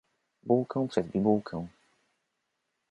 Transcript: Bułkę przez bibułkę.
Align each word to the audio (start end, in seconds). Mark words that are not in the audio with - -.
Bułkę 0.43 0.87
przez 0.87 1.07
bibułkę. 1.07 1.67